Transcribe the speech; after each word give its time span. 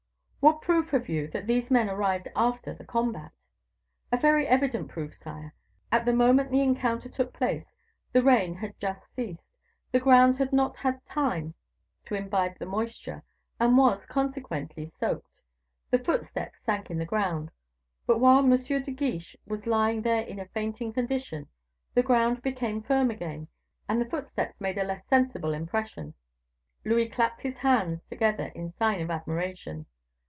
"What 0.43 0.59
proof 0.63 0.89
have 0.89 1.07
you 1.07 1.27
that 1.27 1.45
these 1.45 1.69
men 1.69 1.87
arrived 1.87 2.27
after 2.35 2.73
the 2.73 2.83
combat?" 2.83 3.31
"A 4.11 4.17
very 4.17 4.47
evident 4.47 4.89
proof, 4.89 5.13
sire; 5.13 5.53
at 5.91 6.03
the 6.03 6.13
moment 6.13 6.49
the 6.49 6.63
encounter 6.63 7.09
took 7.09 7.31
place, 7.31 7.71
the 8.11 8.23
rain 8.23 8.55
had 8.55 8.79
just 8.79 9.13
ceased, 9.13 9.45
the 9.91 9.99
ground 9.99 10.37
had 10.37 10.51
not 10.51 10.77
had 10.77 11.05
time 11.05 11.53
to 12.05 12.15
imbibe 12.15 12.57
the 12.57 12.65
moisture, 12.65 13.21
and 13.59 13.77
was, 13.77 14.07
consequently, 14.07 14.87
soaked; 14.87 15.39
the 15.91 15.99
footsteps 15.99 16.59
sank 16.63 16.89
in 16.89 16.97
the 16.97 17.05
ground; 17.05 17.51
but 18.07 18.19
while 18.19 18.39
M. 18.39 18.49
de 18.57 18.91
Guiche 18.91 19.35
was 19.45 19.67
lying 19.67 20.01
there 20.01 20.23
in 20.23 20.39
a 20.39 20.47
fainting 20.47 20.91
condition, 20.91 21.49
the 21.93 22.01
ground 22.01 22.41
became 22.41 22.81
firm 22.81 23.11
again, 23.11 23.47
and 23.87 24.01
the 24.01 24.09
footsteps 24.09 24.59
made 24.59 24.79
a 24.79 24.83
less 24.83 25.05
sensible 25.05 25.53
impression." 25.53 26.15
Louis 26.83 27.09
clapped 27.09 27.41
his 27.41 27.59
hands 27.59 28.05
together 28.07 28.51
in 28.55 28.71
sign 28.71 29.01
of 29.01 29.11
admiration. 29.11 29.85